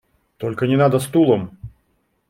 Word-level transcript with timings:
Только 0.37 0.65
не 0.65 0.77
надо 0.77 0.97
стулом! 0.97 1.59